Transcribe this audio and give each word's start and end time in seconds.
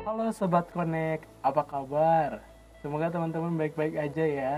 Halo 0.00 0.32
Sobat 0.32 0.64
Connect, 0.72 1.28
apa 1.44 1.60
kabar? 1.60 2.40
Semoga 2.80 3.12
teman-teman 3.12 3.52
baik-baik 3.52 4.00
aja 4.00 4.24
ya. 4.24 4.54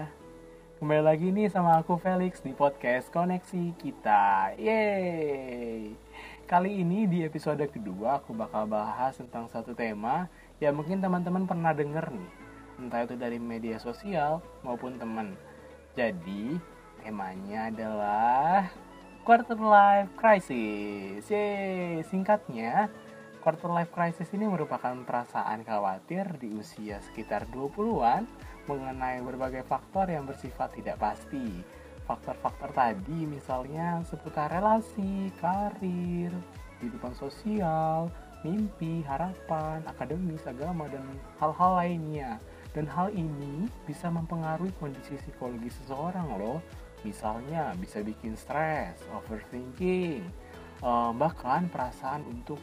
Kembali 0.79 1.03
lagi 1.03 1.34
nih 1.34 1.50
sama 1.50 1.82
aku 1.82 1.98
Felix 1.98 2.38
di 2.38 2.54
podcast 2.54 3.11
Koneksi 3.11 3.75
Kita. 3.75 4.55
Yeay! 4.55 5.98
Kali 6.46 6.86
ini 6.86 7.11
di 7.11 7.27
episode 7.27 7.59
kedua 7.66 8.23
aku 8.23 8.30
bakal 8.39 8.70
bahas 8.70 9.18
tentang 9.18 9.50
satu 9.50 9.75
tema 9.75 10.30
yang 10.62 10.79
mungkin 10.79 11.02
teman-teman 11.02 11.43
pernah 11.43 11.74
denger 11.74 12.14
nih. 12.14 12.30
Entah 12.79 13.02
itu 13.02 13.18
dari 13.18 13.43
media 13.43 13.82
sosial 13.82 14.38
maupun 14.62 14.95
teman. 14.95 15.34
Jadi, 15.98 16.54
temanya 17.02 17.66
adalah 17.66 18.70
quarter 19.27 19.59
life 19.59 20.14
crisis. 20.14 21.27
Yeay, 21.27 22.06
singkatnya 22.06 22.86
quarter 23.43 23.74
life 23.74 23.90
crisis 23.90 24.30
ini 24.30 24.46
merupakan 24.46 24.95
perasaan 25.02 25.67
khawatir 25.67 26.39
di 26.39 26.54
usia 26.54 27.03
sekitar 27.11 27.50
20-an 27.50 28.22
mengenai 28.71 29.18
berbagai 29.18 29.67
faktor 29.67 30.07
yang 30.07 30.30
bersifat 30.30 30.71
tidak 30.79 31.03
pasti. 31.03 31.50
Faktor-faktor 32.06 32.70
tadi 32.70 33.27
misalnya 33.27 33.98
seputar 34.06 34.47
relasi, 34.47 35.34
karir, 35.42 36.31
kehidupan 36.78 37.19
sosial, 37.19 38.14
mimpi, 38.47 39.03
harapan, 39.03 39.83
akademis, 39.91 40.47
agama, 40.47 40.86
dan 40.86 41.03
hal-hal 41.42 41.83
lainnya. 41.83 42.39
Dan 42.70 42.86
hal 42.86 43.11
ini 43.11 43.67
bisa 43.91 44.06
mempengaruhi 44.06 44.70
kondisi 44.78 45.19
psikologi 45.19 45.67
seseorang 45.83 46.39
loh. 46.39 46.62
Misalnya 47.03 47.75
bisa 47.75 48.06
bikin 48.06 48.39
stres, 48.39 49.03
overthinking, 49.11 50.22
eh, 50.78 51.11
bahkan 51.19 51.67
perasaan 51.67 52.22
untuk 52.31 52.62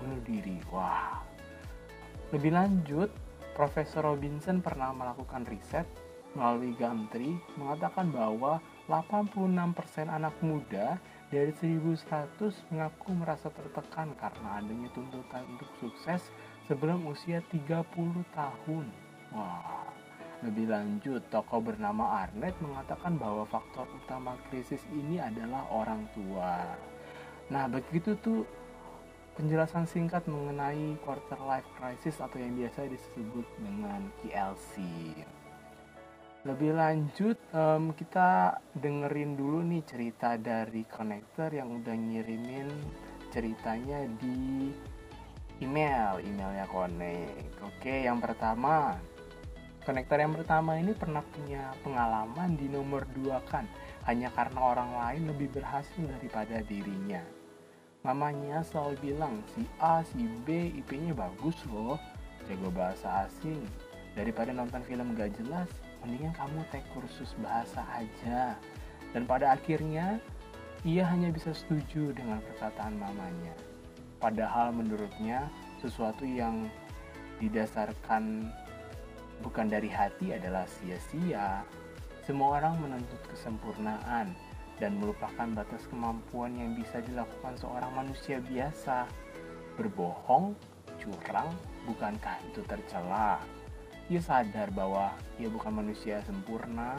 bunuh 0.00 0.20
diri. 0.24 0.56
Wah. 0.72 1.20
Lebih 2.32 2.56
lanjut, 2.56 3.10
Profesor 3.52 4.08
Robinson 4.08 4.64
pernah 4.64 4.90
melakukan 4.96 5.44
riset 5.44 5.84
melalui 6.32 6.72
Gumtree 6.78 7.36
mengatakan 7.58 8.14
bahwa 8.14 8.62
86% 8.86 10.06
anak 10.06 10.34
muda 10.42 10.98
dari 11.30 11.50
1100 11.54 12.70
mengaku 12.70 13.10
merasa 13.14 13.50
tertekan 13.50 14.14
karena 14.18 14.62
adanya 14.62 14.90
tuntutan 14.94 15.46
untuk 15.46 15.70
sukses 15.78 16.30
sebelum 16.66 17.06
usia 17.06 17.42
30 17.50 17.82
tahun. 18.34 18.86
Wah. 19.34 19.86
Lebih 20.40 20.72
lanjut, 20.72 21.20
tokoh 21.28 21.60
bernama 21.60 22.24
Arnett 22.24 22.56
mengatakan 22.64 23.20
bahwa 23.20 23.44
faktor 23.44 23.84
utama 23.92 24.40
krisis 24.48 24.80
ini 24.88 25.20
adalah 25.20 25.68
orang 25.68 26.08
tua. 26.16 26.64
Nah, 27.52 27.68
begitu 27.68 28.16
tuh 28.24 28.48
penjelasan 29.38 29.86
singkat 29.86 30.26
mengenai 30.26 30.98
quarter 31.04 31.38
life 31.46 31.66
crisis 31.78 32.18
atau 32.18 32.38
yang 32.38 32.56
biasa 32.58 32.90
disebut 32.90 33.46
dengan 33.62 34.10
KLC. 34.22 34.82
Lebih 36.40 36.72
lanjut, 36.72 37.36
um, 37.52 37.92
kita 37.92 38.56
dengerin 38.72 39.36
dulu 39.36 39.60
nih 39.60 39.84
cerita 39.84 40.40
dari 40.40 40.88
konektor 40.88 41.52
yang 41.52 41.68
udah 41.84 41.92
ngirimin 41.92 42.68
ceritanya 43.28 44.08
di 44.16 44.72
email, 45.60 46.16
emailnya 46.24 46.64
Connect. 46.64 47.60
Oke, 47.60 48.08
yang 48.08 48.24
pertama, 48.24 48.96
konektor 49.84 50.16
yang 50.16 50.32
pertama 50.32 50.80
ini 50.80 50.96
pernah 50.96 51.20
punya 51.20 51.76
pengalaman 51.84 52.56
di 52.56 52.72
nomor 52.72 53.04
dua 53.12 53.44
kan, 53.44 53.68
hanya 54.08 54.32
karena 54.32 54.60
orang 54.64 54.90
lain 54.96 55.22
lebih 55.36 55.52
berhasil 55.52 56.08
daripada 56.08 56.64
dirinya. 56.64 57.39
Mamanya 58.00 58.64
selalu 58.64 59.12
bilang, 59.12 59.44
si 59.52 59.68
A, 59.76 60.00
si 60.00 60.24
B, 60.48 60.72
IP-nya 60.72 61.12
bagus 61.12 61.52
loh, 61.68 62.00
jago 62.48 62.72
bahasa 62.72 63.28
asing. 63.28 63.60
Daripada 64.16 64.56
nonton 64.56 64.80
film 64.88 65.12
gak 65.12 65.36
jelas, 65.36 65.68
mendingan 66.00 66.32
kamu 66.32 66.64
take 66.72 66.88
kursus 66.96 67.36
bahasa 67.44 67.84
aja. 67.92 68.56
Dan 69.12 69.28
pada 69.28 69.52
akhirnya, 69.52 70.16
ia 70.80 71.04
hanya 71.12 71.28
bisa 71.28 71.52
setuju 71.52 72.16
dengan 72.16 72.40
perkataan 72.40 72.96
mamanya. 72.96 73.52
Padahal 74.16 74.72
menurutnya, 74.72 75.52
sesuatu 75.84 76.24
yang 76.24 76.72
didasarkan 77.36 78.48
bukan 79.44 79.68
dari 79.68 79.92
hati 79.92 80.32
adalah 80.32 80.64
sia-sia. 80.64 81.68
Semua 82.24 82.64
orang 82.64 82.80
menuntut 82.80 83.20
kesempurnaan, 83.28 84.32
dan 84.80 84.96
melupakan 84.96 85.46
batas 85.52 85.84
kemampuan 85.92 86.56
yang 86.56 86.72
bisa 86.72 87.04
dilakukan 87.04 87.54
seorang 87.60 87.92
manusia 87.92 88.40
biasa. 88.40 89.04
Berbohong, 89.76 90.56
curang, 90.96 91.52
bukankah 91.84 92.40
itu 92.48 92.64
tercela? 92.64 93.36
Ia 94.10 94.18
sadar 94.18 94.72
bahwa 94.72 95.14
ia 95.38 95.46
bukan 95.46 95.84
manusia 95.84 96.18
sempurna, 96.26 96.98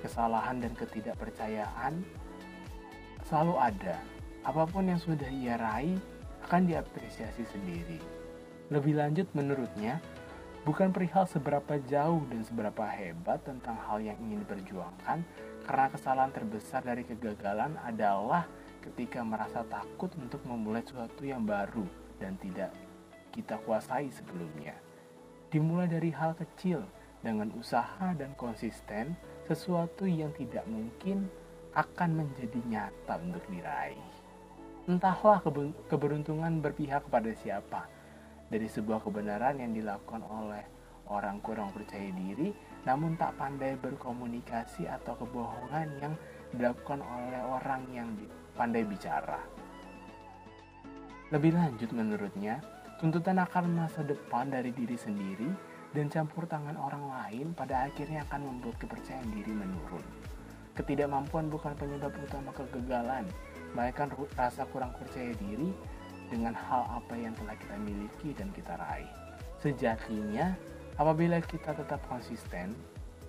kesalahan 0.00 0.62
dan 0.62 0.72
ketidakpercayaan 0.78 2.00
selalu 3.26 3.54
ada. 3.60 3.98
Apa 4.46 4.64
pun 4.64 4.88
yang 4.88 4.96
sudah 5.02 5.28
ia 5.28 5.60
raih 5.60 5.98
akan 6.48 6.64
diapresiasi 6.64 7.44
sendiri. 7.50 8.00
Lebih 8.72 8.96
lanjut 8.96 9.28
menurutnya, 9.36 10.00
bukan 10.64 10.88
perihal 10.94 11.28
seberapa 11.28 11.76
jauh 11.84 12.24
dan 12.32 12.40
seberapa 12.44 12.84
hebat 12.88 13.44
tentang 13.44 13.76
hal 13.84 14.00
yang 14.00 14.16
ingin 14.24 14.44
diperjuangkan, 14.48 15.20
karena 15.68 15.92
kesalahan 15.92 16.32
terbesar 16.32 16.80
dari 16.80 17.04
kegagalan 17.04 17.76
adalah 17.84 18.48
ketika 18.80 19.20
merasa 19.20 19.60
takut 19.68 20.08
untuk 20.16 20.40
memulai 20.48 20.80
sesuatu 20.80 21.28
yang 21.28 21.44
baru 21.44 21.84
dan 22.16 22.40
tidak 22.40 22.72
kita 23.36 23.60
kuasai 23.68 24.08
sebelumnya. 24.08 24.72
Dimulai 25.52 25.84
dari 25.84 26.08
hal 26.08 26.32
kecil 26.40 26.88
dengan 27.20 27.52
usaha 27.52 28.16
dan 28.16 28.32
konsisten, 28.40 29.12
sesuatu 29.44 30.08
yang 30.08 30.32
tidak 30.40 30.64
mungkin 30.64 31.28
akan 31.76 32.24
menjadi 32.24 32.60
nyata 32.64 33.20
untuk 33.20 33.44
diraih. 33.52 34.08
Entahlah 34.88 35.44
keberuntungan 35.92 36.64
berpihak 36.64 37.04
kepada 37.12 37.28
siapa. 37.36 37.84
Dari 38.48 38.64
sebuah 38.64 39.04
kebenaran 39.04 39.60
yang 39.60 39.76
dilakukan 39.76 40.24
oleh 40.24 40.64
orang 41.12 41.44
kurang 41.44 41.68
percaya 41.76 42.08
diri 42.08 42.56
namun 42.86 43.18
tak 43.18 43.34
pandai 43.40 43.74
berkomunikasi 43.80 44.86
atau 44.86 45.16
kebohongan 45.18 45.88
yang 45.98 46.14
dilakukan 46.54 47.00
oleh 47.02 47.42
orang 47.42 47.82
yang 47.90 48.08
pandai 48.54 48.86
bicara. 48.86 49.40
Lebih 51.28 51.52
lanjut 51.52 51.90
menurutnya, 51.92 52.64
tuntutan 52.98 53.36
akan 53.36 53.76
masa 53.76 54.00
depan 54.00 54.48
dari 54.48 54.72
diri 54.72 54.96
sendiri 54.96 55.50
dan 55.92 56.08
campur 56.08 56.48
tangan 56.48 56.76
orang 56.76 57.04
lain 57.08 57.52
pada 57.52 57.88
akhirnya 57.88 58.24
akan 58.28 58.48
membuat 58.48 58.76
kepercayaan 58.80 59.28
diri 59.32 59.52
menurun. 59.52 60.04
Ketidakmampuan 60.72 61.50
bukan 61.52 61.74
penyebab 61.76 62.14
utama 62.16 62.54
kegagalan, 62.54 63.26
melainkan 63.76 64.08
rasa 64.38 64.64
kurang 64.72 64.94
percaya 64.96 65.34
diri 65.36 65.74
dengan 66.28 66.52
hal 66.54 66.86
apa 67.02 67.14
yang 67.16 67.32
telah 67.36 67.56
kita 67.56 67.76
miliki 67.82 68.30
dan 68.36 68.48
kita 68.52 68.76
raih. 68.78 69.10
Sejatinya, 69.58 70.54
Apabila 70.98 71.38
kita 71.38 71.78
tetap 71.78 72.02
konsisten, 72.10 72.74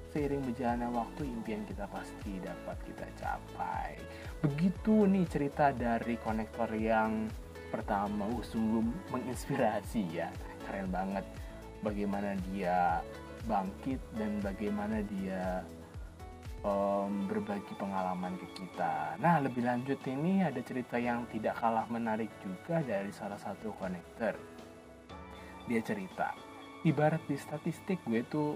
seiring 0.09 0.41
berjalannya 0.41 0.89
waktu 0.89 1.21
impian 1.29 1.61
kita 1.69 1.85
pasti 1.85 2.41
dapat 2.41 2.77
kita 2.81 3.05
capai. 3.21 3.93
Begitu 4.41 5.05
nih 5.05 5.25
cerita 5.29 5.69
dari 5.69 6.17
konektor 6.17 6.73
yang 6.73 7.29
pertama, 7.69 8.25
uh, 8.25 8.41
sungguh 8.41 8.81
menginspirasi 9.13 10.01
ya, 10.09 10.33
keren 10.65 10.89
banget. 10.89 11.21
Bagaimana 11.85 12.33
dia 12.49 13.05
bangkit 13.45 14.01
dan 14.17 14.41
bagaimana 14.41 15.05
dia 15.05 15.61
um, 16.65 17.29
berbagi 17.29 17.71
pengalaman 17.77 18.33
ke 18.41 18.65
kita. 18.65 19.13
Nah, 19.21 19.39
lebih 19.45 19.63
lanjut 19.63 20.01
ini 20.09 20.41
ada 20.41 20.59
cerita 20.65 20.97
yang 20.97 21.29
tidak 21.29 21.55
kalah 21.61 21.85
menarik 21.87 22.33
juga 22.41 22.81
dari 22.81 23.13
salah 23.13 23.37
satu 23.37 23.71
konektor. 23.77 24.33
Dia 25.69 25.85
cerita, 25.85 26.33
ibarat 26.87 27.19
di 27.27 27.35
statistik 27.35 27.99
gue 28.07 28.23
tuh 28.23 28.55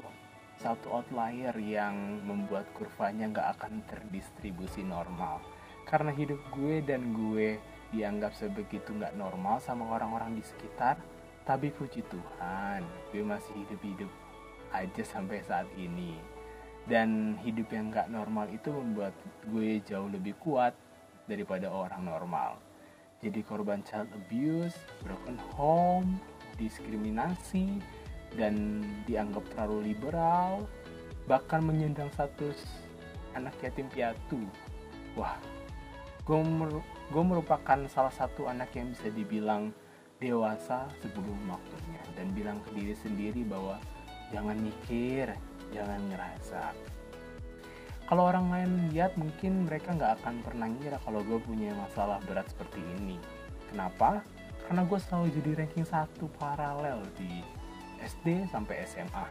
satu 0.55 0.95
outlier 0.95 1.51
yang 1.59 2.23
membuat 2.23 2.71
kurvanya 2.71 3.27
nggak 3.27 3.47
akan 3.59 3.83
terdistribusi 3.83 4.85
normal. 4.85 5.43
Karena 5.83 6.15
hidup 6.15 6.39
gue 6.55 6.79
dan 6.79 7.11
gue 7.11 7.59
dianggap 7.91 8.31
sebegitu 8.31 8.95
nggak 8.95 9.19
normal 9.19 9.59
sama 9.59 9.85
orang-orang 9.91 10.39
di 10.39 10.43
sekitar 10.43 10.97
tapi 11.43 11.69
puji 11.75 12.01
Tuhan 12.07 12.81
gue 13.11 13.21
masih 13.21 13.51
hidup-hidup 13.67 14.11
aja 14.71 15.03
sampai 15.03 15.43
saat 15.43 15.67
ini. 15.75 16.15
Dan 16.87 17.39
hidup 17.43 17.67
yang 17.71 17.91
nggak 17.91 18.11
normal 18.11 18.47
itu 18.51 18.71
membuat 18.71 19.15
gue 19.51 19.83
jauh 19.83 20.07
lebih 20.07 20.35
kuat 20.39 20.75
daripada 21.27 21.67
orang 21.67 22.07
normal. 22.07 22.59
Jadi 23.23 23.39
korban 23.43 23.79
child 23.87 24.11
abuse, 24.15 24.75
broken 24.99 25.39
home, 25.55 26.19
diskriminasi, 26.59 27.79
dan 28.35 28.85
dianggap 29.06 29.44
terlalu 29.53 29.94
liberal, 29.94 30.65
bahkan 31.30 31.63
menyandang 31.63 32.09
status 32.13 32.65
anak 33.33 33.53
yatim 33.62 33.89
piatu. 33.89 34.41
Wah, 35.13 35.38
gue 36.25 36.39
mer 36.41 36.81
merupakan 37.13 37.80
salah 37.89 38.13
satu 38.13 38.50
anak 38.50 38.74
yang 38.74 38.94
bisa 38.94 39.09
dibilang 39.13 39.69
dewasa 40.18 40.88
sebelum 41.03 41.35
waktunya 41.51 42.00
dan 42.15 42.31
bilang 42.31 42.57
ke 42.63 42.69
diri 42.80 42.95
sendiri 42.95 43.44
bahwa 43.44 43.75
jangan 44.31 44.56
mikir, 44.56 45.29
jangan 45.75 46.00
ngerasa. 46.09 46.71
Kalau 48.03 48.29
orang 48.29 48.47
lain 48.51 48.71
lihat 48.91 49.15
mungkin 49.15 49.65
mereka 49.65 49.95
nggak 49.95 50.21
akan 50.21 50.44
pernah 50.44 50.68
ngira 50.68 51.00
kalau 51.03 51.24
gue 51.24 51.39
punya 51.39 51.71
masalah 51.75 52.19
berat 52.27 52.47
seperti 52.51 52.83
ini. 53.00 53.18
Kenapa? 53.71 54.21
Karena 54.68 54.83
gue 54.88 55.00
selalu 55.00 55.27
jadi 55.39 55.51
ranking 55.63 55.88
satu 55.88 56.27
paralel 56.39 57.03
di 57.19 57.44
SD 58.03 58.51
sampai 58.51 58.83
SMA. 58.83 59.25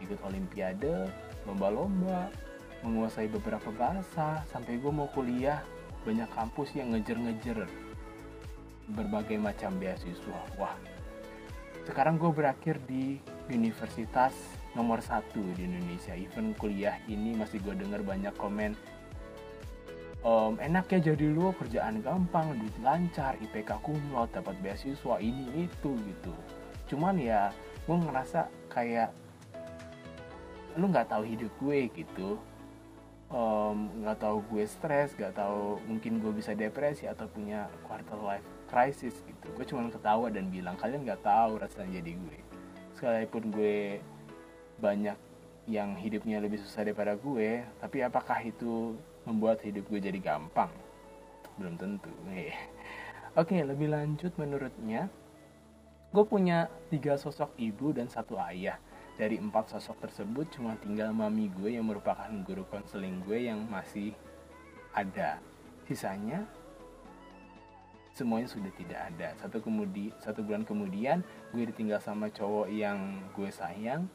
Ikut 0.00 0.20
olimpiade, 0.24 1.08
lomba-lomba, 1.44 2.32
menguasai 2.80 3.28
beberapa 3.28 3.68
bahasa, 3.72 4.44
sampai 4.48 4.80
gue 4.80 4.92
mau 4.92 5.08
kuliah 5.12 5.60
banyak 6.04 6.28
kampus 6.32 6.76
yang 6.76 6.92
ngejer-ngejer 6.92 7.64
berbagai 8.92 9.40
macam 9.40 9.76
beasiswa. 9.80 10.40
Wah, 10.60 10.76
sekarang 11.88 12.20
gue 12.20 12.28
berakhir 12.32 12.80
di 12.84 13.16
universitas 13.48 14.32
nomor 14.76 15.00
satu 15.00 15.40
di 15.56 15.64
Indonesia. 15.64 16.12
Even 16.12 16.52
kuliah 16.56 17.00
ini 17.08 17.32
masih 17.32 17.60
gue 17.64 17.72
denger 17.72 18.04
banyak 18.04 18.34
komen 18.36 18.76
um, 20.24 20.56
enak 20.58 20.88
ya 20.90 21.12
jadi 21.12 21.30
lu 21.30 21.52
kerjaan 21.54 22.00
gampang, 22.00 22.56
duit 22.58 22.74
lancar, 22.80 23.36
IPK 23.38 23.78
kumlot, 23.84 24.32
dapat 24.32 24.56
beasiswa 24.64 25.20
ini 25.20 25.68
itu 25.68 25.92
gitu. 25.94 26.34
Cuman 26.90 27.20
ya 27.20 27.52
gue 27.84 27.96
ngerasa 27.96 28.48
kayak 28.72 29.12
lu 30.74 30.90
nggak 30.90 31.12
tahu 31.12 31.22
hidup 31.22 31.52
gue 31.60 31.78
gitu. 31.92 32.40
Nggak 34.04 34.18
um, 34.18 34.22
tahu 34.22 34.36
gue 34.54 34.64
stres 34.68 35.12
nggak 35.18 35.34
tahu 35.34 35.82
mungkin 35.90 36.22
gue 36.22 36.32
bisa 36.32 36.54
depresi 36.54 37.04
atau 37.10 37.26
punya 37.26 37.66
quarter 37.84 38.18
life 38.20 38.46
crisis 38.70 39.14
gitu. 39.26 39.46
Gue 39.54 39.66
cuma 39.68 39.86
ketawa 39.90 40.30
dan 40.32 40.48
bilang 40.48 40.78
kalian 40.80 41.04
nggak 41.04 41.22
tahu 41.22 41.60
rasanya 41.60 42.00
jadi 42.00 42.12
gue. 42.16 42.38
Sekalipun 42.96 43.52
gue 43.52 43.98
banyak 44.78 45.18
yang 45.64 45.96
hidupnya 45.96 46.44
lebih 46.44 46.60
susah 46.60 46.84
daripada 46.84 47.16
gue 47.16 47.64
tapi 47.80 48.04
apakah 48.04 48.36
itu 48.44 48.92
membuat 49.24 49.64
hidup 49.64 49.88
gue 49.88 50.00
jadi 50.00 50.18
gampang? 50.20 50.70
Belum 51.56 51.74
tentu 51.78 52.10
oke 53.40 53.54
lebih 53.54 53.90
lanjut 53.90 54.32
menurutnya 54.38 55.10
gue 56.14 56.22
punya 56.22 56.70
tiga 56.94 57.18
sosok 57.18 57.58
ibu 57.58 57.90
dan 57.90 58.06
satu 58.06 58.38
ayah. 58.38 58.78
Dari 59.18 59.34
empat 59.34 59.74
sosok 59.74 60.06
tersebut 60.06 60.46
cuma 60.54 60.78
tinggal 60.78 61.10
mami 61.10 61.50
gue 61.50 61.74
yang 61.74 61.90
merupakan 61.90 62.30
guru 62.46 62.62
konseling 62.70 63.18
gue 63.26 63.50
yang 63.50 63.66
masih 63.66 64.14
ada. 64.94 65.42
Sisanya 65.90 66.46
semuanya 68.14 68.46
sudah 68.46 68.70
tidak 68.78 69.10
ada. 69.10 69.34
Satu 69.42 69.58
kemudi 69.58 70.14
satu 70.22 70.46
bulan 70.46 70.62
kemudian 70.62 71.26
gue 71.50 71.66
ditinggal 71.66 71.98
sama 71.98 72.30
cowok 72.30 72.70
yang 72.70 73.18
gue 73.34 73.50
sayang 73.50 74.06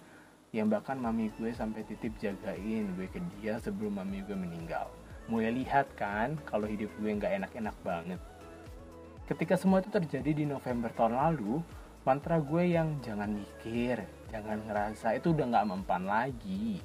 yang 0.55 0.71
bahkan 0.71 0.95
mami 0.95 1.35
gue 1.35 1.51
sampai 1.51 1.83
titip 1.83 2.15
jagain 2.15 2.95
gue 2.95 3.11
ke 3.11 3.19
dia 3.35 3.59
sebelum 3.59 3.99
mami 3.99 4.23
gue 4.23 4.39
meninggal. 4.39 4.87
Mulai 5.27 5.51
lihat 5.51 5.91
kan 5.99 6.39
kalau 6.47 6.63
hidup 6.63 6.87
gue 6.95 7.11
nggak 7.11 7.43
enak-enak 7.43 7.75
banget. 7.83 8.23
Ketika 9.27 9.59
semua 9.59 9.83
itu 9.83 9.91
terjadi 9.91 10.31
di 10.31 10.47
November 10.47 10.89
tahun 10.95 11.19
lalu 11.19 11.59
mantra 12.07 12.39
gue 12.39 12.63
yang 12.73 13.03
jangan 13.03 13.35
mikir 13.35 14.01
jangan 14.29 14.61
ngerasa 14.69 15.17
itu 15.17 15.33
udah 15.33 15.45
nggak 15.49 15.67
mempan 15.67 16.03
lagi. 16.05 16.79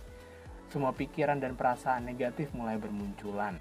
Semua 0.72 0.90
pikiran 0.90 1.38
dan 1.38 1.54
perasaan 1.54 2.08
negatif 2.08 2.50
mulai 2.56 2.80
bermunculan. 2.80 3.54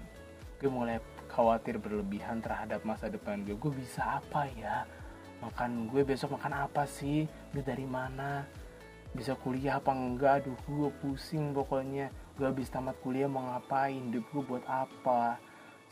Gue 0.58 0.72
mulai 0.72 0.98
khawatir 1.28 1.78
berlebihan 1.78 2.40
terhadap 2.40 2.82
masa 2.82 3.12
depan 3.12 3.44
gue. 3.44 3.54
Gue 3.54 3.70
bisa 3.70 4.18
apa 4.18 4.48
ya? 4.56 4.88
Makan 5.44 5.92
gue 5.92 6.02
besok 6.02 6.34
makan 6.34 6.66
apa 6.66 6.88
sih? 6.88 7.28
Gue 7.52 7.62
dari 7.62 7.84
mana? 7.84 8.42
Bisa 9.14 9.38
kuliah 9.38 9.78
apa 9.78 9.94
enggak? 9.94 10.42
Aduh 10.42 10.58
gue 10.66 10.90
pusing 10.98 11.54
pokoknya. 11.54 12.10
Gue 12.34 12.50
habis 12.50 12.72
tamat 12.72 12.98
kuliah 13.04 13.30
mau 13.30 13.46
ngapain? 13.46 14.10
Hidup 14.10 14.24
gue 14.32 14.42
buat 14.42 14.64
apa? 14.66 15.38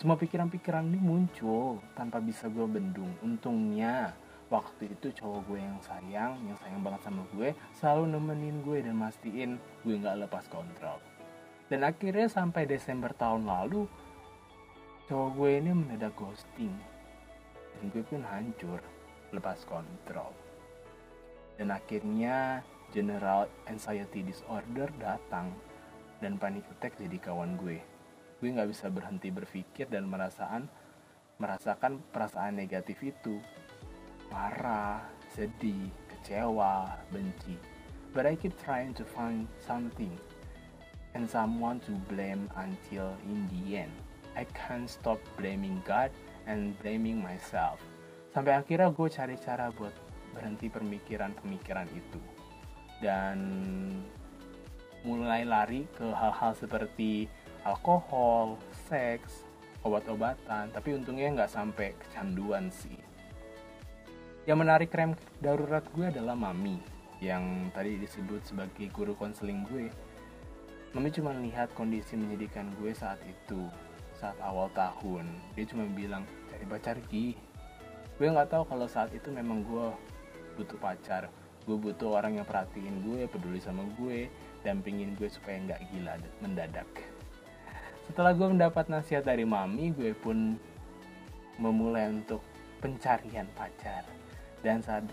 Semua 0.01 0.19
pikiran-pikiran 0.19 0.89
ini 0.91 0.99
muncul 0.99 1.79
tanpa 1.95 2.19
bisa 2.19 2.51
gue 2.51 2.67
bendung. 2.67 3.13
Untungnya 3.23 4.11
waktu 4.53 4.93
itu 4.93 5.09
cowok 5.17 5.49
gue 5.49 5.59
yang 5.65 5.81
sayang 5.81 6.37
yang 6.45 6.57
sayang 6.61 6.85
banget 6.85 7.01
sama 7.09 7.25
gue 7.33 7.57
selalu 7.73 8.05
nemenin 8.13 8.61
gue 8.61 8.85
dan 8.85 9.01
mastiin 9.01 9.57
gue 9.81 9.95
nggak 9.97 10.29
lepas 10.29 10.45
kontrol. 10.53 11.01
Dan 11.73 11.89
akhirnya 11.89 12.29
sampai 12.29 12.69
Desember 12.69 13.17
tahun 13.17 13.49
lalu 13.49 13.89
cowok 15.09 15.31
gue 15.41 15.51
ini 15.57 15.73
mendadak 15.73 16.13
ghosting. 16.13 16.77
Dan 17.81 17.89
gue 17.89 18.05
pun 18.05 18.21
hancur 18.21 18.85
lepas 19.33 19.65
kontrol. 19.65 20.37
Dan 21.57 21.73
akhirnya 21.73 22.61
general 22.93 23.49
anxiety 23.65 24.21
disorder 24.21 24.93
datang 25.01 25.49
dan 26.21 26.37
panic 26.37 26.69
attack 26.77 27.01
jadi 27.01 27.17
kawan 27.17 27.57
gue. 27.57 27.81
Gue 28.37 28.49
nggak 28.53 28.69
bisa 28.69 28.93
berhenti 28.93 29.33
berpikir 29.33 29.89
dan 29.89 30.05
merasakan 30.13 30.69
merasakan 31.41 32.05
perasaan 32.13 32.61
negatif 32.61 33.01
itu 33.01 33.41
marah, 34.33 35.05
sedih, 35.37 35.93
kecewa, 36.09 36.97
benci. 37.13 37.61
But 38.17 38.25
I 38.25 38.37
keep 38.37 38.57
trying 38.65 38.97
to 38.97 39.05
find 39.05 39.45
something 39.61 40.17
and 41.13 41.29
someone 41.29 41.81
to 41.85 41.93
blame 42.09 42.49
until 42.57 43.13
in 43.29 43.45
the 43.53 43.85
end 43.85 43.93
I 44.33 44.49
can't 44.57 44.89
stop 44.89 45.21
blaming 45.37 45.85
God 45.85 46.09
and 46.49 46.73
blaming 46.81 47.21
myself. 47.21 47.77
Sampai 48.33 48.57
akhirnya 48.57 48.89
gue 48.89 49.09
cari 49.13 49.37
cara 49.37 49.69
buat 49.69 49.93
berhenti 50.33 50.73
pemikiran-pemikiran 50.73 51.89
itu 51.93 52.21
dan 53.05 53.37
mulai 55.05 55.45
lari 55.45 55.85
ke 55.93 56.09
hal-hal 56.09 56.57
seperti 56.57 57.29
alkohol, 57.69 58.57
seks, 58.89 59.45
obat-obatan, 59.85 60.71
tapi 60.73 60.95
untungnya 60.97 61.43
nggak 61.43 61.53
sampai 61.53 61.93
kecanduan 61.99 62.71
sih. 62.71 63.02
Yang 64.43 64.59
menarik 64.59 64.91
rem 64.91 65.15
darurat 65.39 65.87
gue 65.95 66.11
adalah 66.11 66.35
Mami 66.35 66.83
yang 67.23 67.71
tadi 67.71 67.95
disebut 67.95 68.43
sebagai 68.43 68.91
guru 68.91 69.15
konseling 69.15 69.63
gue. 69.71 69.87
Mami 70.99 71.15
cuma 71.15 71.31
lihat 71.31 71.71
kondisi 71.79 72.19
menyedihkan 72.19 72.67
gue 72.83 72.91
saat 72.91 73.23
itu, 73.23 73.71
saat 74.19 74.35
awal 74.43 74.67
tahun. 74.75 75.31
Dia 75.55 75.63
cuma 75.71 75.87
bilang, 75.95 76.27
cari 76.51 76.67
pacar 76.67 76.99
Ki. 77.07 77.39
Gue 78.19 78.35
nggak 78.35 78.51
tahu 78.51 78.67
kalau 78.67 78.91
saat 78.91 79.15
itu 79.15 79.31
memang 79.31 79.63
gue 79.63 79.95
butuh 80.59 80.79
pacar. 80.83 81.31
Gue 81.63 81.79
butuh 81.79 82.19
orang 82.19 82.43
yang 82.43 82.47
perhatiin 82.47 82.99
gue, 83.07 83.31
peduli 83.31 83.63
sama 83.63 83.87
gue, 83.95 84.27
dampingin 84.67 85.15
gue 85.15 85.31
supaya 85.31 85.63
nggak 85.63 85.87
gila 85.95 86.19
mendadak. 86.43 86.91
Setelah 88.11 88.35
gue 88.35 88.59
mendapat 88.59 88.91
nasihat 88.91 89.23
dari 89.23 89.47
Mami, 89.47 89.95
gue 89.95 90.11
pun 90.19 90.59
memulai 91.63 92.11
untuk 92.11 92.43
pencarian 92.83 93.47
pacar 93.55 94.03
dan 94.63 94.81
saat 94.83 95.05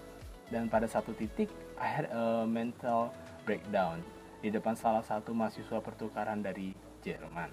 dan 0.50 0.66
pada 0.66 0.90
satu 0.90 1.14
titik 1.14 1.50
I 1.78 1.86
had 1.86 2.08
a 2.10 2.46
mental 2.46 3.14
breakdown 3.46 4.02
di 4.40 4.50
depan 4.50 4.74
salah 4.74 5.04
satu 5.04 5.36
mahasiswa 5.36 5.84
pertukaran 5.84 6.40
dari 6.40 6.72
Jerman. 7.04 7.52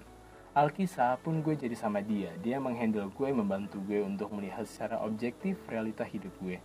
Alkisah 0.57 1.21
pun 1.21 1.45
gue 1.45 1.53
jadi 1.53 1.77
sama 1.77 2.01
dia. 2.01 2.33
Dia 2.41 2.57
menghandle 2.57 3.13
gue, 3.13 3.29
membantu 3.29 3.77
gue 3.85 4.01
untuk 4.01 4.33
melihat 4.33 4.65
secara 4.65 4.97
objektif 5.05 5.53
realita 5.69 6.01
hidup 6.01 6.33
gue. 6.41 6.57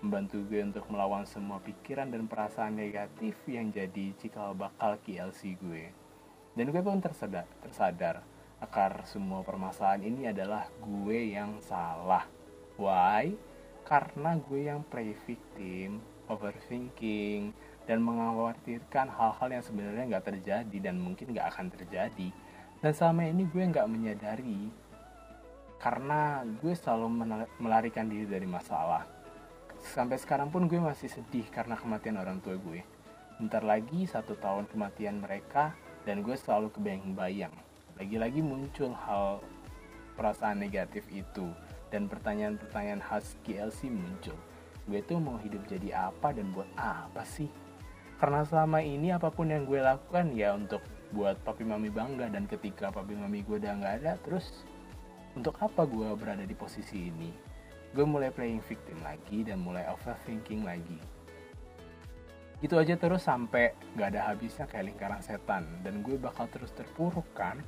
Membantu 0.00 0.38
gue 0.46 0.62
untuk 0.62 0.86
melawan 0.86 1.26
semua 1.26 1.58
pikiran 1.58 2.08
dan 2.14 2.30
perasaan 2.30 2.78
negatif 2.78 3.34
yang 3.50 3.74
jadi 3.74 4.14
cikal 4.22 4.54
bakal 4.54 4.94
KLC 5.02 5.58
gue. 5.58 5.90
Dan 6.54 6.70
gue 6.70 6.78
pun 6.78 7.02
tersadar, 7.02 7.50
tersadar 7.58 8.22
akar 8.62 9.02
semua 9.08 9.42
permasalahan 9.42 10.04
ini 10.04 10.30
adalah 10.30 10.70
gue 10.78 11.34
yang 11.34 11.58
salah. 11.64 12.28
Why? 12.78 13.34
Karena 13.84 14.36
gue 14.38 14.70
yang 14.70 14.80
play 14.86 15.16
victim, 15.26 16.00
overthinking, 16.30 17.52
dan 17.88 17.98
mengkhawatirkan 18.06 19.10
hal-hal 19.10 19.48
yang 19.50 19.64
sebenarnya 19.66 20.04
nggak 20.14 20.26
terjadi 20.30 20.76
dan 20.78 21.02
mungkin 21.02 21.34
nggak 21.34 21.48
akan 21.50 21.66
terjadi. 21.74 22.28
Dan 22.80 22.92
selama 22.94 23.28
ini 23.28 23.44
gue 23.50 23.60
nggak 23.60 23.90
menyadari 23.90 24.70
karena 25.80 26.44
gue 26.60 26.72
selalu 26.76 27.08
melarikan 27.58 28.06
diri 28.06 28.28
dari 28.28 28.46
masalah. 28.46 29.04
Sampai 29.80 30.20
sekarang 30.20 30.52
pun 30.52 30.68
gue 30.68 30.76
masih 30.76 31.08
sedih 31.08 31.48
karena 31.48 31.74
kematian 31.74 32.20
orang 32.20 32.38
tua 32.44 32.54
gue. 32.60 32.84
Bentar 33.40 33.64
lagi 33.64 34.04
satu 34.04 34.36
tahun 34.36 34.68
kematian 34.68 35.24
mereka 35.24 35.72
dan 36.04 36.20
gue 36.20 36.36
selalu 36.36 36.68
kebayang-bayang. 36.76 37.52
Lagi-lagi 37.96 38.44
muncul 38.44 38.92
hal 38.92 39.40
perasaan 40.20 40.60
negatif 40.60 41.08
itu 41.08 41.48
dan 41.90 42.06
pertanyaan-pertanyaan 42.06 43.02
khas 43.02 43.36
GLC 43.44 43.90
muncul. 43.90 44.38
Gue 44.88 45.04
tuh 45.04 45.20
mau 45.20 45.36
hidup 45.38 45.66
jadi 45.68 46.10
apa 46.10 46.32
dan 46.34 46.50
buat 46.50 46.70
apa 46.78 47.22
sih? 47.22 47.50
Karena 48.18 48.46
selama 48.46 48.80
ini 48.80 49.12
apa 49.12 49.28
pun 49.28 49.50
yang 49.50 49.68
gue 49.68 49.82
lakukan 49.82 50.32
ya 50.32 50.56
untuk 50.56 50.80
buat 51.10 51.36
papi 51.42 51.66
mami 51.66 51.90
bangga 51.90 52.30
dan 52.30 52.46
ketika 52.46 52.88
papi 52.94 53.18
mami 53.18 53.42
gue 53.42 53.58
udah 53.58 53.74
nggak 53.82 53.94
ada 54.02 54.12
terus 54.22 54.62
untuk 55.34 55.58
apa 55.58 55.82
gue 55.86 56.08
berada 56.14 56.46
di 56.46 56.54
posisi 56.54 57.10
ini? 57.10 57.50
gue 57.90 58.06
mulai 58.06 58.30
playing 58.30 58.62
victim 58.62 59.02
lagi 59.02 59.42
dan 59.42 59.58
mulai 59.58 59.82
overthinking 59.90 60.62
lagi 60.62 60.98
gitu 62.60 62.76
aja 62.76 62.94
terus 62.94 63.24
sampai 63.24 63.72
gak 63.96 64.14
ada 64.14 64.30
habisnya 64.30 64.68
kayak 64.68 64.94
lingkaran 64.94 65.22
setan 65.24 65.64
dan 65.80 66.04
gue 66.04 66.14
bakal 66.20 66.46
terus 66.52 66.70
terpuruk 66.76 67.26
kan 67.32 67.58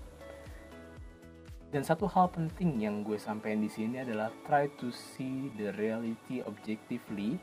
dan 1.73 1.88
satu 1.88 2.05
hal 2.05 2.29
penting 2.29 2.85
yang 2.85 3.00
gue 3.00 3.17
sampaikan 3.17 3.64
di 3.64 3.73
sini 3.73 4.05
adalah 4.05 4.29
try 4.45 4.69
to 4.76 4.93
see 4.93 5.49
the 5.57 5.73
reality 5.81 6.45
objectively 6.45 7.41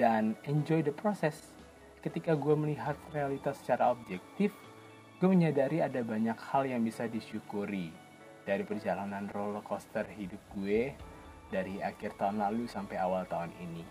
dan 0.00 0.32
enjoy 0.48 0.80
the 0.80 0.90
process. 0.96 1.52
Ketika 2.00 2.32
gue 2.32 2.56
melihat 2.56 2.96
realitas 3.12 3.60
secara 3.60 3.92
objektif, 3.92 4.48
gue 5.20 5.28
menyadari 5.28 5.84
ada 5.84 6.00
banyak 6.00 6.40
hal 6.40 6.64
yang 6.64 6.80
bisa 6.80 7.04
disyukuri 7.04 7.92
dari 8.48 8.64
perjalanan 8.64 9.28
roller 9.36 9.60
coaster 9.60 10.08
hidup 10.16 10.40
gue 10.56 10.96
dari 11.52 11.84
akhir 11.84 12.16
tahun 12.16 12.40
lalu 12.40 12.64
sampai 12.64 12.96
awal 12.96 13.28
tahun 13.28 13.52
ini. 13.60 13.84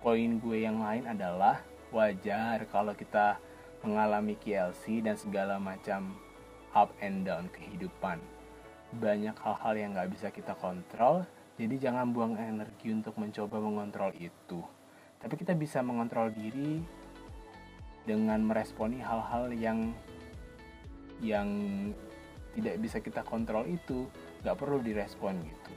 Poin 0.00 0.40
gue 0.40 0.64
yang 0.64 0.80
lain 0.80 1.04
adalah 1.04 1.60
wajar 1.92 2.64
kalau 2.72 2.96
kita 2.96 3.36
mengalami 3.84 4.32
KLC 4.40 5.04
dan 5.04 5.20
segala 5.20 5.60
macam 5.60 6.16
up 6.72 6.88
and 7.04 7.28
down 7.28 7.52
kehidupan 7.52 8.16
banyak 8.96 9.36
hal-hal 9.36 9.74
yang 9.76 9.90
nggak 9.92 10.10
bisa 10.12 10.28
kita 10.32 10.56
kontrol 10.56 11.28
jadi 11.58 11.90
jangan 11.90 12.14
buang 12.14 12.38
energi 12.38 12.94
untuk 12.94 13.18
mencoba 13.18 13.58
mengontrol 13.58 14.14
itu. 14.14 14.62
Tapi 15.18 15.34
kita 15.34 15.58
bisa 15.58 15.82
mengontrol 15.82 16.30
diri 16.30 16.78
dengan 18.06 18.46
meresponi 18.46 19.02
hal-hal 19.02 19.50
yang 19.50 19.90
yang 21.18 21.50
tidak 22.54 22.78
bisa 22.78 23.02
kita 23.02 23.26
kontrol 23.26 23.66
itu 23.66 24.06
nggak 24.46 24.54
perlu 24.54 24.78
direspon 24.78 25.34
gitu. 25.42 25.74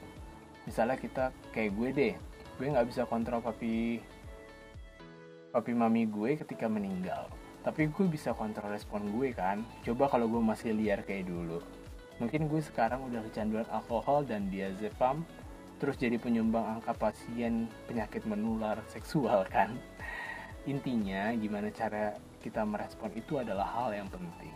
Misalnya 0.70 0.94
kita 0.94 1.34
kayak 1.50 1.74
gue 1.74 1.88
deh 1.90 2.14
gue 2.62 2.66
nggak 2.70 2.86
bisa 2.86 3.02
kontrol 3.10 3.42
papi 3.42 3.98
papi 5.50 5.72
mami 5.74 6.06
gue 6.06 6.38
ketika 6.38 6.70
meninggal. 6.70 7.26
Tapi 7.66 7.90
gue 7.90 8.06
bisa 8.06 8.30
kontrol 8.38 8.70
respon 8.70 9.10
gue 9.10 9.34
kan. 9.34 9.66
Coba 9.82 10.06
kalau 10.06 10.30
gue 10.30 10.38
masih 10.38 10.70
liar 10.78 11.02
kayak 11.02 11.26
dulu 11.26 11.81
Mungkin 12.20 12.50
gue 12.50 12.60
sekarang 12.60 13.08
udah 13.08 13.24
kecanduan 13.30 13.68
alkohol 13.72 14.26
dan 14.26 14.52
diazepam, 14.52 15.24
terus 15.80 15.96
jadi 15.96 16.20
penyumbang 16.20 16.78
angka 16.78 16.92
pasien 16.92 17.70
penyakit 17.88 18.26
menular 18.28 18.76
seksual 18.90 19.46
kan. 19.48 19.72
Intinya 20.68 21.34
gimana 21.34 21.72
cara 21.74 22.14
kita 22.42 22.62
merespon 22.62 23.10
itu 23.14 23.38
adalah 23.38 23.66
hal 23.66 23.94
yang 23.94 24.06
penting. 24.10 24.54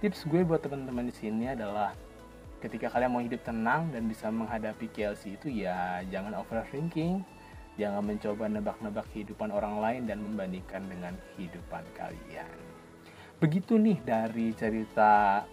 Tips 0.00 0.28
gue 0.28 0.44
buat 0.44 0.60
teman-teman 0.60 1.08
di 1.08 1.14
sini 1.16 1.52
adalah 1.52 1.96
ketika 2.64 2.88
kalian 2.92 3.12
mau 3.12 3.20
hidup 3.20 3.44
tenang 3.44 3.92
dan 3.92 4.08
bisa 4.08 4.32
menghadapi 4.32 4.88
KLC 4.88 5.36
itu 5.36 5.52
ya 5.52 6.00
jangan 6.08 6.32
overthinking, 6.40 7.20
jangan 7.76 8.00
mencoba 8.00 8.48
nebak-nebak 8.48 9.04
kehidupan 9.12 9.52
orang 9.52 9.80
lain 9.84 10.02
dan 10.08 10.24
membandingkan 10.24 10.84
dengan 10.88 11.12
kehidupan 11.34 11.84
kalian. 11.92 12.56
Begitu 13.36 13.76
nih 13.76 14.00
dari 14.00 14.56
cerita 14.56 15.44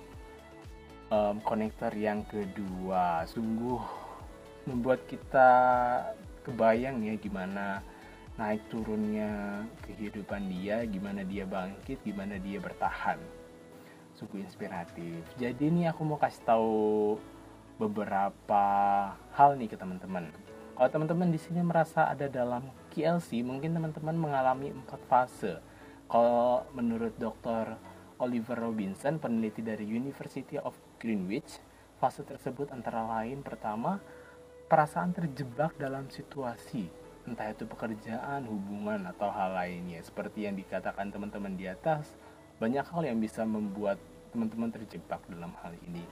um, 1.11 1.37
konektor 1.43 1.91
yang 1.93 2.23
kedua 2.25 3.27
sungguh 3.27 3.83
membuat 4.65 5.03
kita 5.05 5.49
kebayang 6.47 7.03
ya 7.05 7.13
gimana 7.19 7.83
naik 8.39 8.63
turunnya 8.71 9.61
kehidupan 9.85 10.49
dia, 10.49 10.81
gimana 10.87 11.21
dia 11.21 11.45
bangkit, 11.45 12.01
gimana 12.01 12.39
dia 12.39 12.57
bertahan. 12.57 13.19
Sungguh 14.17 14.41
inspiratif. 14.41 15.21
Jadi 15.37 15.69
ini 15.69 15.85
aku 15.85 16.01
mau 16.07 16.17
kasih 16.17 16.41
tahu 16.41 17.21
beberapa 17.77 18.65
hal 19.35 19.59
nih 19.61 19.69
ke 19.69 19.77
teman-teman. 19.77 20.33
Kalau 20.73 20.89
teman-teman 20.89 21.29
di 21.29 21.37
sini 21.37 21.61
merasa 21.61 22.09
ada 22.09 22.25
dalam 22.25 22.65
KLC, 22.89 23.45
mungkin 23.45 23.77
teman-teman 23.77 24.17
mengalami 24.17 24.73
empat 24.73 25.01
fase. 25.05 25.61
Kalau 26.09 26.65
menurut 26.73 27.13
dokter 27.21 27.77
Oliver 28.17 28.57
Robinson, 28.57 29.21
peneliti 29.21 29.61
dari 29.61 29.85
University 29.85 30.57
of 30.57 30.73
Greenwich, 31.01 31.57
fase 31.97 32.21
tersebut 32.21 32.69
antara 32.69 33.01
lain 33.01 33.41
pertama, 33.41 33.97
perasaan 34.69 35.17
terjebak 35.17 35.73
dalam 35.81 36.05
situasi, 36.13 36.85
entah 37.25 37.49
itu 37.49 37.65
pekerjaan, 37.65 38.45
hubungan, 38.45 39.09
atau 39.09 39.33
hal 39.33 39.57
lainnya. 39.57 39.97
Seperti 40.05 40.45
yang 40.45 40.53
dikatakan 40.53 41.09
teman-teman 41.09 41.57
di 41.57 41.65
atas, 41.65 42.13
banyak 42.61 42.85
hal 42.85 43.01
yang 43.01 43.17
bisa 43.17 43.41
membuat 43.41 43.97
teman-teman 44.29 44.69
terjebak 44.69 45.19
dalam 45.25 45.49
hal 45.65 45.73
ini. 45.89 46.05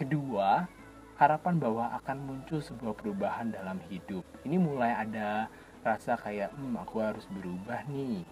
Kedua, 0.00 0.64
harapan 1.20 1.60
bahwa 1.60 1.92
akan 2.00 2.16
muncul 2.24 2.64
sebuah 2.64 2.96
perubahan 2.96 3.52
dalam 3.52 3.76
hidup. 3.92 4.24
Ini 4.48 4.56
mulai 4.56 4.96
ada 4.96 5.52
rasa 5.84 6.16
kayak, 6.16 6.56
hmm, 6.56 6.80
aku 6.80 7.04
harus 7.04 7.28
berubah 7.28 7.84
nih. 7.92 8.24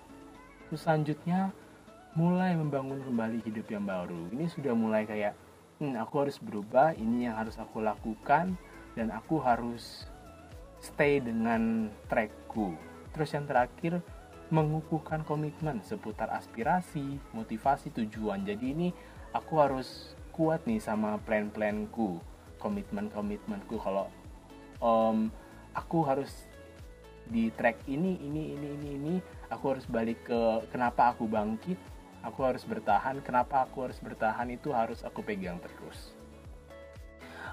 Terus 0.66 0.80
selanjutnya, 0.83 1.52
mulai 2.16 2.56
membangun 2.56 3.04
kembali 3.04 3.45
hidup 3.45 3.66
yang 3.71 3.85
baru. 3.85 4.33
Ini 4.33 4.49
sudah 4.50 4.75
mulai 4.75 5.06
kayak, 5.06 5.46
hmm, 5.80 5.95
aku 6.00 6.26
harus 6.26 6.37
berubah, 6.40 6.97
ini 6.97 7.28
yang 7.28 7.37
harus 7.37 7.56
aku 7.61 7.85
lakukan, 7.85 8.56
dan 8.97 9.09
aku 9.12 9.40
harus 9.40 10.09
stay 10.80 11.21
dengan 11.21 11.92
trackku. 12.09 12.76
Terus 13.12 13.30
yang 13.33 13.45
terakhir, 13.49 14.00
mengukuhkan 14.49 15.26
komitmen 15.26 15.83
seputar 15.83 16.30
aspirasi, 16.30 17.18
motivasi, 17.35 17.90
tujuan. 17.90 18.47
Jadi 18.47 18.64
ini 18.73 18.88
aku 19.35 19.59
harus 19.59 20.14
kuat 20.30 20.62
nih 20.68 20.78
sama 20.78 21.18
plan-planku, 21.26 22.23
komitmen-komitmenku. 22.62 23.76
Kalau 23.83 24.06
um, 24.78 25.33
aku 25.75 26.06
harus 26.06 26.47
di 27.26 27.50
track 27.59 27.83
ini, 27.90 28.23
ini, 28.23 28.54
ini, 28.54 28.68
ini, 28.78 28.88
ini, 28.95 29.14
aku 29.50 29.75
harus 29.75 29.87
balik 29.90 30.23
ke 30.30 30.40
kenapa 30.71 31.11
aku 31.11 31.26
bangkit, 31.26 31.75
aku 32.26 32.42
harus 32.42 32.66
bertahan. 32.66 33.23
Kenapa 33.23 33.62
aku 33.62 33.87
harus 33.87 34.02
bertahan? 34.02 34.50
Itu 34.50 34.75
harus 34.75 35.06
aku 35.06 35.23
pegang 35.23 35.62
terus. 35.62 36.11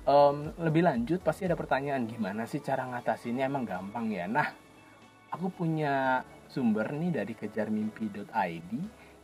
Um, 0.04 0.52
lebih 0.60 0.84
lanjut 0.84 1.24
pasti 1.24 1.48
ada 1.48 1.56
pertanyaan 1.56 2.04
gimana 2.10 2.44
sih 2.50 2.60
cara 2.60 2.84
ngatasinnya? 2.90 3.48
Emang 3.48 3.64
gampang 3.64 4.10
ya. 4.10 4.26
Nah 4.28 4.50
aku 5.30 5.54
punya 5.54 6.26
sumber 6.52 6.92
nih 6.92 7.24
dari 7.24 7.34
kejarmimpi.id 7.38 8.72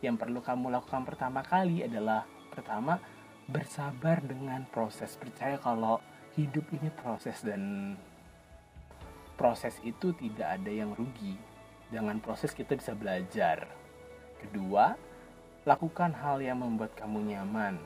yang 0.00 0.16
perlu 0.16 0.40
kamu 0.40 0.72
lakukan 0.72 1.04
pertama 1.04 1.44
kali 1.44 1.84
adalah 1.84 2.24
pertama 2.48 2.96
bersabar 3.44 4.24
dengan 4.24 4.64
proses. 4.72 5.18
Percaya 5.20 5.60
kalau 5.60 6.00
hidup 6.38 6.64
ini 6.72 6.88
proses 6.88 7.44
dan 7.44 7.92
proses 9.36 9.76
itu 9.84 10.16
tidak 10.16 10.56
ada 10.56 10.70
yang 10.72 10.96
rugi. 10.96 11.36
Dengan 11.90 12.22
proses 12.22 12.54
kita 12.54 12.78
bisa 12.78 12.94
belajar. 12.94 13.66
Kedua 14.40 15.09
lakukan 15.68 16.16
hal 16.16 16.40
yang 16.40 16.64
membuat 16.64 16.96
kamu 16.96 17.36
nyaman 17.36 17.76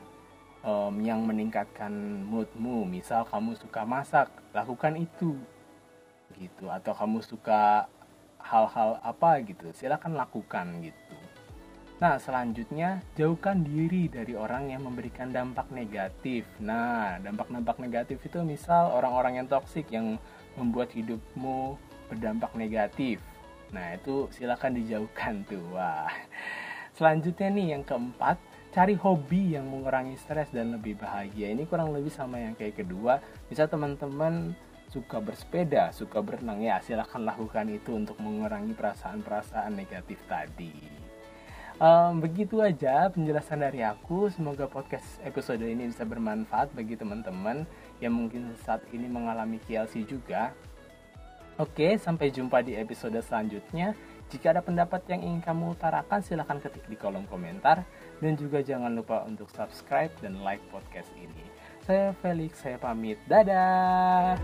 um, 0.63 0.95
yang 1.03 1.23
meningkatkan 1.27 1.93
moodmu. 2.27 2.87
Misal 2.87 3.27
kamu 3.27 3.55
suka 3.59 3.83
masak 3.83 4.31
lakukan 4.55 4.95
itu 4.99 5.37
gitu. 6.39 6.71
Atau 6.71 6.95
kamu 6.95 7.23
suka 7.23 7.87
hal-hal 8.39 8.99
apa 9.03 9.43
gitu. 9.43 9.71
Silakan 9.75 10.15
lakukan 10.15 10.83
gitu. 10.83 11.17
Nah 12.03 12.19
selanjutnya 12.19 13.07
jauhkan 13.15 13.63
diri 13.63 14.11
dari 14.11 14.35
orang 14.35 14.71
yang 14.75 14.83
memberikan 14.83 15.31
dampak 15.31 15.71
negatif. 15.71 16.43
Nah 16.59 17.23
dampak-dampak 17.23 17.79
negatif 17.79 18.19
itu 18.27 18.43
misal 18.43 18.91
orang-orang 18.91 19.43
yang 19.43 19.47
toksik 19.47 19.87
yang 19.95 20.19
membuat 20.59 20.91
hidupmu 20.91 21.79
berdampak 22.11 22.51
negatif. 22.59 23.23
Nah 23.71 23.95
itu 23.95 24.27
silakan 24.35 24.75
dijauhkan 24.75 25.47
tuh. 25.47 25.63
Wah 25.71 26.11
Selanjutnya 26.95 27.51
nih 27.51 27.67
yang 27.75 27.83
keempat, 27.83 28.39
cari 28.71 28.95
hobi 28.95 29.59
yang 29.59 29.67
mengurangi 29.67 30.15
stres 30.15 30.51
dan 30.55 30.79
lebih 30.79 30.95
bahagia. 30.95 31.51
Ini 31.51 31.67
kurang 31.67 31.91
lebih 31.91 32.15
sama 32.15 32.39
yang 32.39 32.55
kayak 32.55 32.87
kedua. 32.87 33.19
Bisa 33.51 33.67
teman-teman 33.67 34.55
suka 34.95 35.19
bersepeda, 35.19 35.91
suka 35.91 36.23
berenang 36.23 36.63
ya 36.63 36.79
silahkan 36.79 37.19
lakukan 37.27 37.67
itu 37.67 37.99
untuk 37.99 38.15
mengurangi 38.23 38.79
perasaan-perasaan 38.79 39.75
negatif 39.75 40.23
tadi. 40.31 40.71
Um, 41.83 42.23
begitu 42.23 42.63
aja 42.63 43.11
penjelasan 43.11 43.67
dari 43.67 43.83
aku. 43.83 44.31
Semoga 44.31 44.71
podcast 44.71 45.19
episode 45.27 45.67
ini 45.67 45.91
bisa 45.91 46.07
bermanfaat 46.07 46.71
bagi 46.71 46.95
teman-teman 46.95 47.67
yang 47.99 48.15
mungkin 48.15 48.55
saat 48.63 48.87
ini 48.95 49.11
mengalami 49.11 49.59
KLC 49.67 50.07
juga. 50.07 50.55
Oke, 51.59 51.99
sampai 51.99 52.31
jumpa 52.31 52.63
di 52.63 52.79
episode 52.79 53.19
selanjutnya. 53.19 53.99
Jika 54.35 54.51
ada 54.51 54.67
pendapat 54.67 55.07
yang 55.07 55.23
ingin 55.23 55.39
kamu 55.47 55.79
utarakan, 55.79 56.19
silahkan 56.19 56.59
ketik 56.59 56.83
di 56.91 56.99
kolom 56.99 57.23
komentar. 57.31 57.87
Dan 58.19 58.35
juga 58.35 58.59
jangan 58.67 58.91
lupa 58.91 59.23
untuk 59.23 59.47
subscribe 59.55 60.11
dan 60.19 60.43
like 60.43 60.63
podcast 60.75 61.07
ini. 61.15 61.47
Saya 61.87 62.11
Felix, 62.19 62.59
saya 62.59 62.75
pamit. 62.75 63.23
Dadah! 63.31 64.35